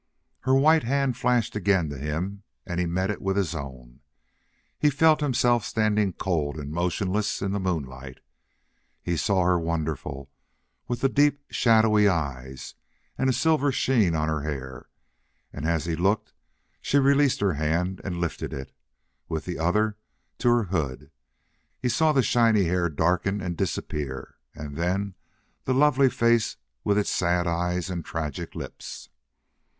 Her 0.39 0.55
white 0.55 0.81
hand 0.81 1.15
flashed 1.15 1.55
again 1.55 1.87
to 1.89 1.97
him, 1.99 2.41
and 2.65 2.79
he 2.79 2.87
met 2.87 3.11
it 3.11 3.21
with 3.21 3.37
his 3.37 3.53
own. 3.53 3.99
He 4.79 4.89
felt 4.89 5.21
himself 5.21 5.63
standing 5.63 6.13
cold 6.13 6.55
and 6.57 6.71
motionless 6.71 7.39
in 7.39 7.51
the 7.51 7.59
moonlight. 7.59 8.19
He 9.03 9.15
saw 9.15 9.43
her, 9.43 9.59
wonderful, 9.59 10.31
with 10.87 11.01
the 11.01 11.07
deep, 11.07 11.43
shadowy 11.51 12.07
eyes, 12.07 12.73
and 13.15 13.29
a 13.29 13.33
silver 13.33 13.71
sheen 13.71 14.15
on 14.15 14.27
her 14.27 14.41
hair. 14.41 14.87
And 15.53 15.67
as 15.67 15.85
he 15.85 15.95
looked 15.95 16.33
she 16.81 16.97
released 16.97 17.39
her 17.41 17.53
hand 17.53 18.01
and 18.03 18.17
lifted 18.19 18.53
it, 18.53 18.71
with 19.29 19.45
the 19.45 19.59
other, 19.59 19.97
to 20.39 20.49
her 20.49 20.63
hood. 20.63 21.11
He 21.79 21.89
saw 21.89 22.11
the 22.11 22.23
shiny 22.23 22.63
hair 22.63 22.89
darken 22.89 23.39
and 23.39 23.55
disappear 23.55 24.37
and 24.55 24.75
then 24.75 25.13
the 25.65 25.75
lovely 25.75 26.09
face 26.09 26.57
with 26.83 26.97
its 26.97 27.11
sad 27.11 27.45
eyes 27.45 27.91
and 27.91 28.03
tragic 28.03 28.55
lips. 28.55 29.09